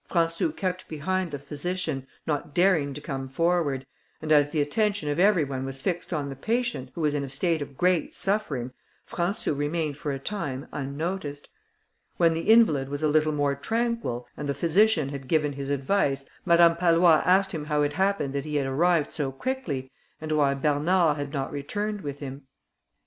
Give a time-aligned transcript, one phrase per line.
[0.09, 3.85] Françou kept behind the physician, not daring to come forward,
[4.19, 7.23] and as the attention of every one was fixed on the patient, who was in
[7.23, 8.71] a state of great suffering,
[9.07, 11.47] Françou remained for a time unnoticed.
[12.17, 16.25] When the invalid was a little more tranquil, and the physician had given his advice,
[16.45, 20.55] Madame Pallois asked him how it happened that he had arrived so quickly, and why
[20.55, 22.47] Bernard had not returned with him.